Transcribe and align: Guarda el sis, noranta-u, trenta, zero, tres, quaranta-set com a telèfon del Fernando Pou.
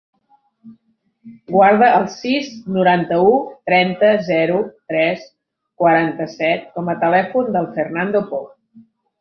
Guarda 1.55 1.89
el 1.97 2.07
sis, 2.13 2.49
noranta-u, 2.77 3.29
trenta, 3.71 4.09
zero, 4.31 4.57
tres, 4.95 5.29
quaranta-set 5.85 6.67
com 6.79 6.93
a 6.95 6.99
telèfon 7.07 7.57
del 7.59 7.73
Fernando 7.81 8.25
Pou. 8.33 8.47